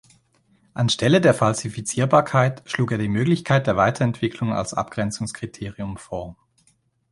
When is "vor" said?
5.97-6.37